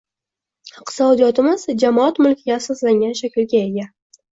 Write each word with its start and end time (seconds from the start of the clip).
Iqtisodiyotimiz 0.77 1.67
jamoat 1.85 2.21
mulkiga 2.25 2.59
asoslangan 2.59 3.19
shaklga 3.25 3.67
ega. 3.69 3.93